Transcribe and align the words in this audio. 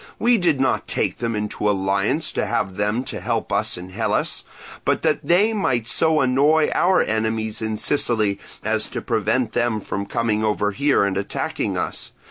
We 0.17 0.39
did 0.39 0.59
not 0.59 0.87
take 0.87 1.19
them 1.19 1.35
into 1.35 1.69
alliance 1.69 2.31
to 2.31 2.47
have 2.47 2.75
them 2.75 3.03
to 3.03 3.19
help 3.21 3.51
us 3.53 3.77
in 3.77 3.91
Hellas, 3.91 4.43
but 4.83 5.03
that 5.03 5.23
they 5.23 5.53
might 5.53 5.87
so 5.87 6.21
annoy 6.21 6.71
our 6.73 7.03
enemies 7.03 7.61
in 7.61 7.77
Sicily 7.77 8.39
as 8.63 8.87
to 8.87 9.01
prevent 9.03 9.51
them 9.51 9.79
from 9.79 10.07
coming 10.07 10.43
over 10.43 10.71
here 10.71 11.03
and 11.03 11.17
attacking 11.17 11.77
us. 11.77 12.13